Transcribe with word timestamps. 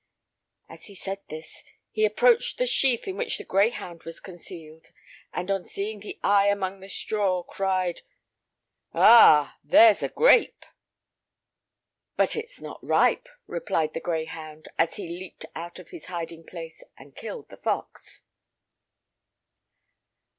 As 0.67 0.85
he 0.87 0.95
said 0.95 1.19
this, 1.29 1.63
he 1.91 2.05
approached 2.05 2.57
the 2.57 2.65
sheaf 2.65 3.07
in 3.07 3.17
which 3.17 3.37
the 3.37 3.43
greyhound 3.43 4.01
was 4.01 4.19
concealed, 4.19 4.87
and 5.31 5.51
on 5.51 5.63
seeing 5.63 5.99
the 5.99 6.19
eye 6.23 6.47
among 6.47 6.79
the 6.79 6.89
straw, 6.89 7.43
cried: 7.43 8.01
"Ah, 8.95 9.59
there's 9.63 10.01
a 10.01 10.09
grape!" 10.09 10.65
"But 12.17 12.35
it 12.35 12.45
is 12.45 12.59
not 12.63 12.83
ripe," 12.83 13.29
replied 13.45 13.93
the 13.93 13.99
greyhound, 13.99 14.69
as 14.79 14.95
he 14.95 15.07
leaped 15.07 15.45
out 15.53 15.77
of 15.77 15.89
his 15.89 16.05
hiding 16.05 16.45
place, 16.47 16.83
and 16.97 17.15
killed 17.15 17.49
the 17.49 17.57
fox. 17.57 18.23